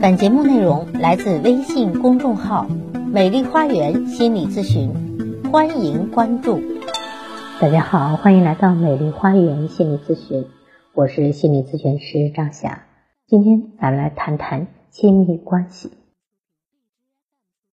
[0.00, 2.68] 本节目内容来自微信公众号
[3.12, 4.92] “美丽花园心理咨询”，
[5.50, 6.60] 欢迎关注。
[7.60, 10.46] 大家好，欢迎来到美丽花园心理咨询，
[10.94, 12.84] 我是心理咨询师张霞。
[13.26, 15.90] 今天咱们来谈谈亲密关系。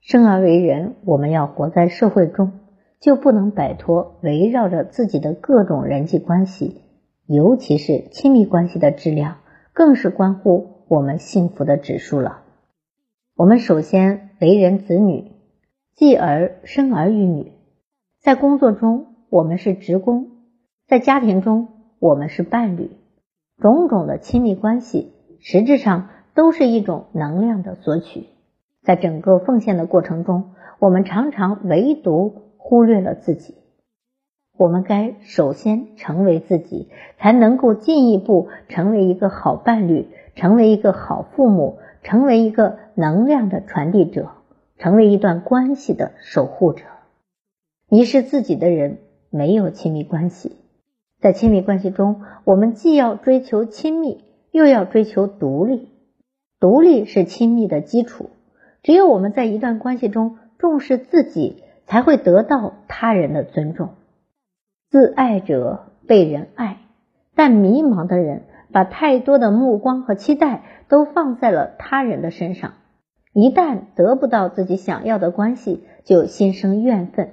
[0.00, 2.52] 生而为人，我们要活在社会中，
[2.98, 6.80] 就不能摆脱围绕着自己的各种人际关系，
[7.26, 9.36] 尤其是亲密关系的质量，
[9.74, 12.42] 更是关乎我们幸福的指数了。
[13.34, 15.32] 我们首先为人子女，
[15.96, 17.52] 继而生儿育女，
[18.20, 20.28] 在工作中我们是职工，
[20.86, 21.66] 在家庭中
[21.98, 22.92] 我们是伴侣，
[23.58, 28.28] 种种的亲密关系，实质上都是一种能量的索取。
[28.84, 33.56] 在整个奉献的过程中，我们常常唯独忽略了自己。
[34.56, 44.28] 我们该首先成为自己，才能够进一步成为一个好伴侣，成为一个好父母，成为一个能量的传递者，
[44.78, 46.84] 成为一段关系的守护者。
[47.88, 48.98] 迷失自己的人
[49.30, 50.56] 没有亲密关系。
[51.20, 55.88] 在亲密关系中，我们既要追求亲密，又要追求独立。
[56.60, 58.30] 独立是亲密的基础。
[58.82, 63.94] 只有我们在一段关系中重视自己，才会得到他人的尊重。
[64.90, 66.78] 自爱者被人爱，
[67.34, 72.72] 但迷茫的人把太多的目光和期待都放在了他人的身上，
[73.32, 77.30] 一旦得不到自己想要的关系，就心生怨愤。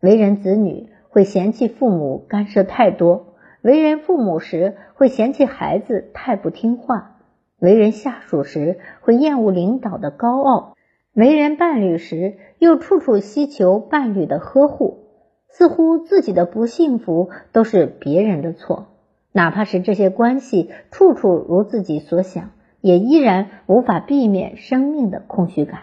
[0.00, 7.18] 为人子女会嫌弃父母干涉太多，为人父母时会嫌弃孩子太不听话，
[7.58, 10.76] 为人下属时会厌恶领导的高傲。
[11.12, 15.08] 为人伴侣时，又处处希求伴侣的呵护，
[15.48, 18.86] 似乎自己的不幸福都是别人的错。
[19.32, 22.50] 哪怕是这些关系处处如自己所想，
[22.80, 25.80] 也依然无法避免生命的空虚感。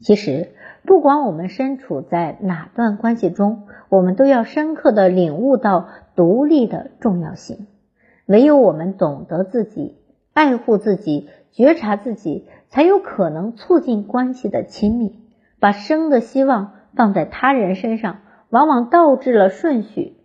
[0.00, 0.50] 其实，
[0.84, 7.66] 不管我们身处在哪段关系中，我们都要深刻的领悟到独立的重要性。
[8.26, 9.96] 唯有我们懂得自己，
[10.32, 11.28] 爱护自己。
[11.54, 15.18] 觉察自己，才有可能促进关系的亲密。
[15.60, 20.16] 把生的希望放在他人身上，往往倒置了顺序，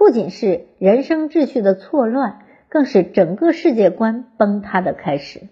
[0.00, 2.38] 不仅是人生秩序的错乱，
[2.70, 5.42] 更是整个世界观崩塌的开始。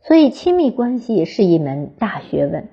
[0.00, 2.66] 所以，亲密关系是一门大学问。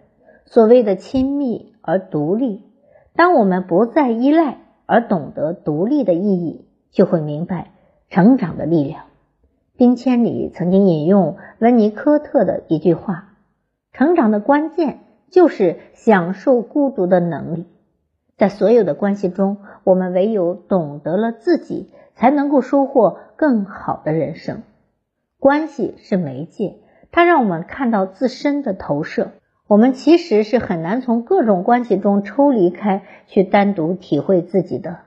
[0.46, 2.64] 所谓的亲密而独立，
[3.16, 7.74] 当我们不再依赖，而懂得独立的意义，就会明白
[8.10, 9.04] 成长的力量。
[9.78, 13.36] 冰千里曾经引用温尼科特的一句话
[13.94, 17.68] ：“成长的关键就是享受孤独的能力。”
[18.38, 24.62] 在所有的关系中，我们唯有懂得了自己，才能够收获更好的人生。
[25.40, 26.76] 关系是媒介，
[27.12, 29.32] 它让我们看到自身的投射。
[29.68, 35.00] 我们其实是很难从各种关系中抽离开去单独体会自己的。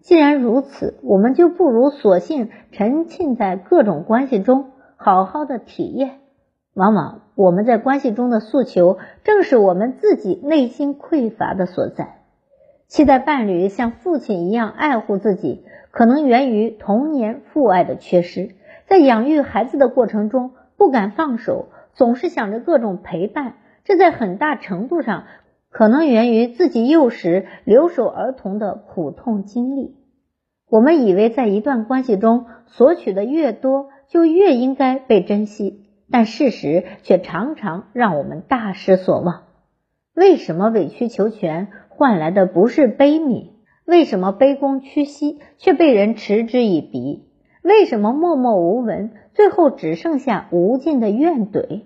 [0.00, 6.20] 既然如此，我们就不如索性沉浸在各种关系中，好好的体验。
[6.74, 12.17] 往往我们在关系中的诉求，正是我们自己内心匮乏的所在。
[12.88, 18.54] 期待伴侣像父亲一样爱护自己，可能源于童年父爱的缺失。
[18.86, 25.24] 在养育孩子的过程中，不敢放手，总是想着各种陪伴，这在很大程度上。
[25.70, 29.94] 可能源于自己幼时留守儿童的苦痛经历。
[30.70, 39.42] 我们以为在一段关系中索取的越多，就越应该被珍惜，但事实却常常让我们大失所望。
[40.14, 43.48] 为什么委曲求全换来的不是悲悯？
[43.84, 47.26] 为什么卑躬屈膝却被人嗤之以鼻？
[47.60, 51.82] 为什么默默无闻最后只剩下无尽的怨怼？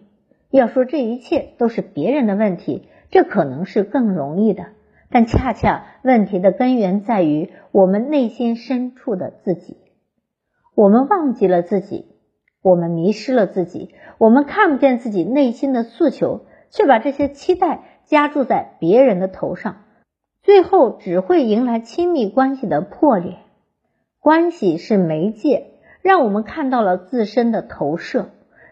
[0.51, 2.89] 要说这一切都是别人的问题。
[3.11, 4.67] 这可能是更容易的，
[5.11, 9.78] 但恰恰问题的根源在于我们内心深处的自己。
[10.75, 12.05] 我们忘记了自己，
[12.63, 19.82] 我们迷失了自己，我们看不见自己内心的诉求，却把这些期待加注在别人的头上，
[20.42, 23.39] 最后只会迎来亲密关系的破裂。
[24.21, 25.66] 关系是媒介，
[26.03, 28.30] 让我们看到了自身的投射。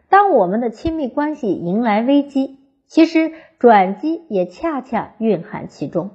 [0.08, 2.58] 当我们的亲密关系迎来危机。
[2.86, 3.30] 其实
[3.60, 6.10] 转机也恰恰蕴含其中。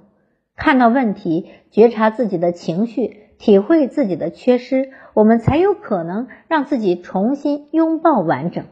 [0.57, 8.65] 看到问题，觉察自己的情绪，体会自己的缺失，我们才有可能让自己重新拥抱完整。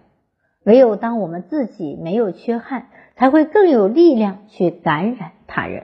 [0.65, 5.83] 唯有当我们自己没有缺憾，才会更有力量去感染他人。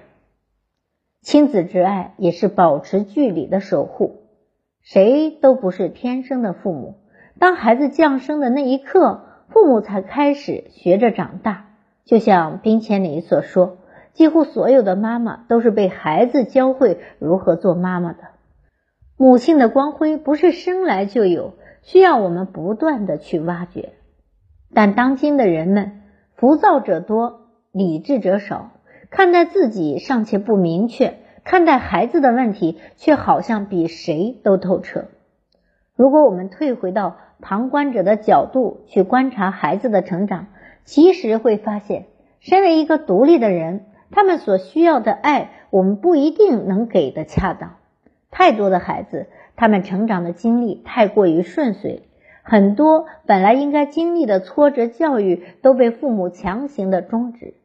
[1.22, 4.22] 亲子之爱也是保持距离的守护。
[4.82, 6.96] 谁都不是天生的父母。
[7.40, 9.26] 当孩子降生的那一刻。
[9.52, 11.70] 父母才开始学着长大。
[12.06, 13.80] 就像冰千里所说，
[14.14, 18.20] 几乎所有的妈妈都是被孩子教会如何做妈妈的。
[19.18, 23.94] 母性的光辉不是生来就有，需要我们不断的去挖掘。
[24.72, 26.04] 但当今的人们
[26.36, 28.70] 浮躁者多，理智者少，
[29.10, 35.06] 看待自己尚且不明确，看待孩子的问题却好像比谁都透彻。
[35.96, 40.48] 如果我们退回到旁观者的角度去观察孩子的成长，
[40.86, 42.06] 其实会发现，
[42.40, 47.76] 身为一个独立的人，他们所需要的爱，我们不一定能给的恰当。
[48.32, 52.04] 太多的孩子，他们成长的经历太过于顺遂，
[52.44, 57.56] 很多本来应该经历的挫折教育都被父母强行的终止。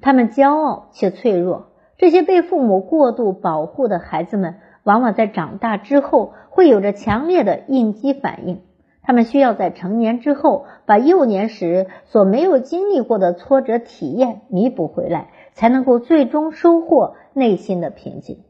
[0.00, 8.62] 他们骄傲且脆弱，这些被父母过度保护的孩子们，往往在长大之后会有着强烈的应激反应。
[9.02, 18.40] 他们需要在成年之后，把幼年时所没有经历过的挫折体验弥补回来，才能够最终收获内心的平静。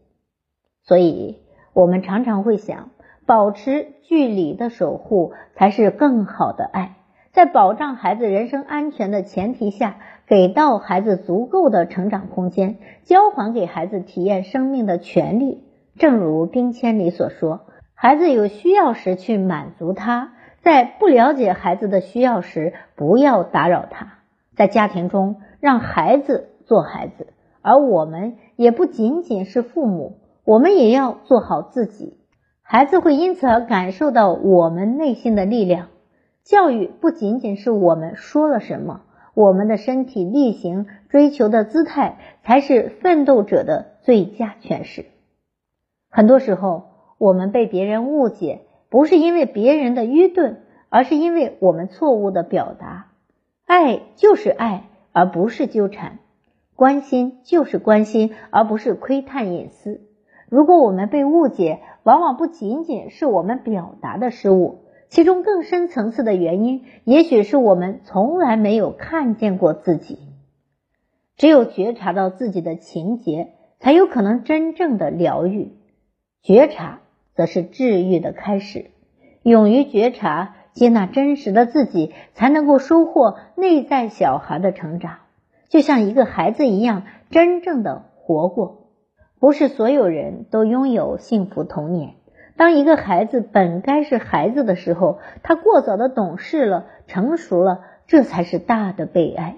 [0.82, 1.40] 所以，
[1.74, 2.88] 我们常常会想，
[3.26, 6.96] 保持距离的守护才是更好的爱，
[7.32, 15.62] 在保障孩子人身安全的前提下，给到孩子足够的成长空间，交还给孩子体验生命的权利。
[15.96, 17.60] 正如冰千里所说，
[17.94, 20.32] 孩子有需要时去满足他。
[20.62, 24.14] 在不了解孩子的需要时，不要打扰他。
[24.56, 27.28] 在家庭中，让孩子做孩子，
[27.62, 32.18] 而我们也不仅仅是父母，我们也要做好自己。
[32.62, 35.86] 孩子会因此而感受到我们内心的力量。
[36.42, 39.02] 教育不仅仅是我们说了什么，
[39.36, 45.04] 我们的身体力行、追求的姿态，才是奋斗者的最佳诠释。
[46.08, 46.84] 很多时候，
[47.18, 48.62] 我们被别人误解。
[48.88, 53.08] 不是因为别人的愚钝，而是因为我们错误的表达。
[53.66, 56.12] 爱就是爱，而不是纠缠；
[56.74, 60.00] 关心就是关心，而不是窥探隐私。
[60.48, 70.18] 如果我们被误解，往往不仅仅是我们表达的失误，其中更深层次的原因，也许是我们从来没有看见过自己。
[71.36, 75.72] 只有觉察到自己的情节，才有可能真正的疗愈。
[76.42, 77.00] 觉察。
[77.36, 78.92] 则是治愈的开始。
[79.42, 85.18] 勇于觉察、接纳真实的自己，才能够收获内在小孩的成长，
[85.68, 88.86] 就像一个孩子一样，真正的活过。
[89.38, 92.14] 不是所有人都拥有幸福童年。
[92.56, 99.56] 当一个孩子本该是孩子的时候，他过早的懂事了、成熟了，这才是大的悲哀。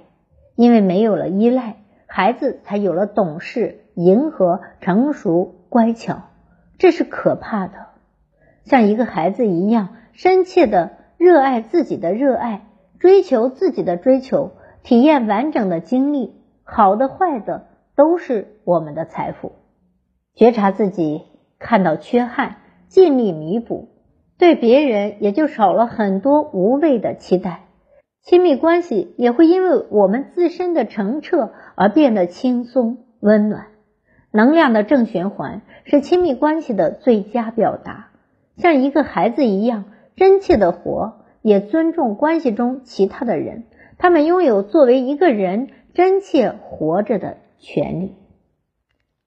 [0.57, 6.23] 因为没有了依赖，孩子才有了懂事、迎合、成熟、乖巧。
[6.77, 7.87] 这是可怕的，
[8.65, 12.67] 像一个孩子一样深切的热爱自己的热爱，
[12.99, 14.53] 追求自己的追求，
[14.83, 16.35] 体验完整的经历，
[16.65, 19.53] 好的坏的都是我们的财富。
[20.35, 21.23] 觉察自己，
[21.61, 22.57] 看到缺憾，
[22.89, 23.89] 尽力弥补，
[24.39, 27.67] 对别人也就少了很多无谓的期待，
[28.23, 33.67] 亲密关系也会因为我们自身的澄澈而变得轻松温暖。
[34.31, 38.11] 能量的正循环是亲密关系的最佳表达，
[38.57, 39.85] 像一个孩子一样
[40.17, 43.65] 真切的活，也尊重关系中其他的人，
[43.97, 48.17] 他们拥有作为一个人真切活着的权利。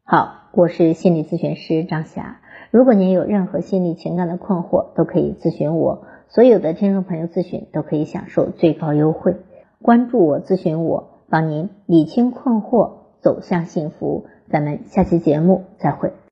[0.03, 2.41] 好，我是心理咨询师张霞，
[2.71, 9.37] 如果您有任何心理情感的困惑，都可以咨询我，所有的听众朋友咨询都可以享受最高优惠，
[9.81, 14.25] 关注我，咨询我，帮您理清困惑，走向幸福。
[14.49, 16.11] 咱们下期节目再会。